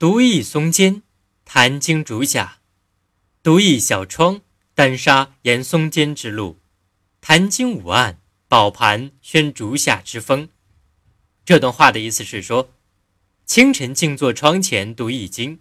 [0.00, 1.02] 独倚松间，
[1.44, 2.60] 谈经竹下；
[3.42, 4.40] 独倚小窗，
[4.74, 6.58] 丹砂沿松间之路，
[7.20, 8.18] 谈经午案，
[8.48, 10.48] 宝盘宣竹下之风。
[11.44, 12.70] 这段话的意思是说，
[13.44, 15.60] 清晨静坐窗前读易经，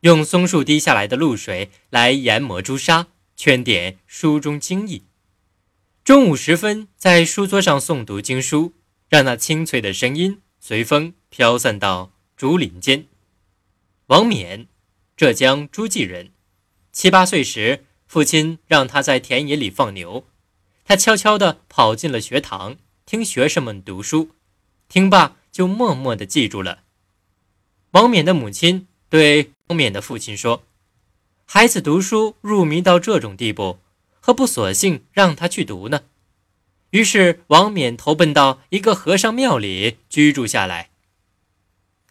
[0.00, 3.06] 用松树滴下来的露水来研磨朱砂，
[3.36, 5.02] 圈点书中经义；
[6.02, 8.72] 中午时分在书桌上诵读经书，
[9.08, 13.06] 让那清脆的声音随风飘散到竹林间。
[14.08, 14.68] 王冕，
[15.16, 16.30] 浙江诸暨人。
[16.92, 20.24] 七八岁时，父亲让他在田野里放牛，
[20.84, 24.30] 他悄悄地跑进了学堂，听学生们读书，
[24.88, 26.84] 听罢就默默地记住了。
[27.90, 30.62] 王冕的母亲对王冕的父亲说
[31.44, 33.80] ：“孩子读书入迷到这种地步，
[34.20, 36.02] 何不索性让他去读呢？”
[36.90, 40.90] 于是王冕投奔到一个和尚庙里居住下来。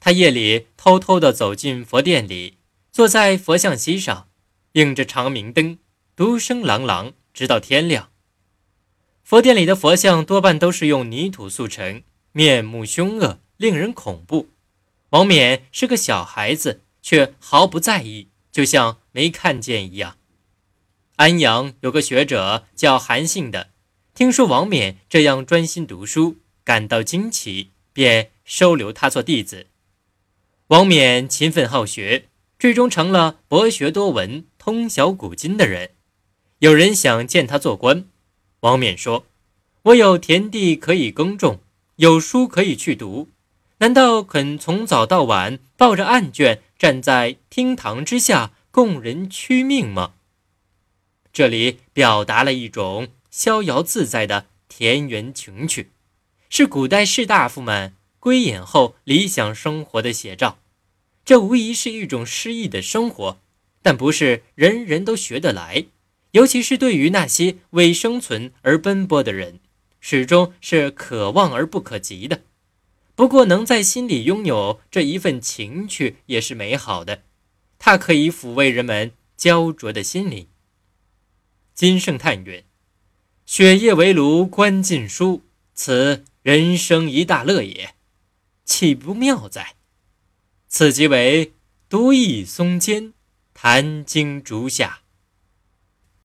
[0.05, 2.57] 他夜里偷偷地走进佛殿里，
[2.91, 4.27] 坐在佛像膝上，
[4.73, 5.79] 映着长明灯，
[6.15, 8.11] 独声朗朗，直到天亮。
[9.23, 14.49] 佛殿里的佛像多半都是用泥土塑成，面目凶恶，令人恐怖。
[15.09, 20.17] 王冕是个小孩子，却毫不在意，就像没看见一样。
[21.15, 23.71] 安阳有个学者叫韩信的，
[24.13, 29.65] 听说王冕这样专心读书，感到惊奇，便收留他做弟子。
[30.69, 32.25] 王冕勤奋好学，
[32.57, 35.91] 最终成了博学多闻、通晓古今的人。
[36.57, 38.05] 有人想见他做官，
[38.61, 39.27] 王冕说
[39.83, 41.59] ：“我有田地可以耕种，
[41.97, 43.29] 有书可以去读，
[43.77, 50.13] 难道肯从早到晚抱着案卷站在厅堂之下供人屈命吗？”
[51.31, 55.91] 这里表达了一种逍遥自在的田园情趣，
[56.49, 57.93] 是古代士大夫们。
[58.25, 60.57] 归隐后理想生活的写照，
[61.23, 63.37] 这无疑是一种诗意的生活，
[63.83, 65.85] 但不是人人都学得来，
[66.31, 69.59] 尤其是对于那些为生存而奔波的人，
[69.99, 72.41] 始终是可望而不可及的。
[73.13, 77.21] 不过，能在心里拥有这一份情趣也是美好的，
[77.77, 80.47] 它可以抚慰人们焦灼的心灵。
[81.75, 82.63] 金圣叹云
[83.45, 85.43] ：“雪夜围炉观禁书，
[85.75, 87.93] 此人生一大乐也。”
[88.65, 89.75] 岂不妙哉？
[90.67, 91.53] 此即为
[91.87, 93.13] 独倚松间，
[93.53, 95.03] 弹经竹下。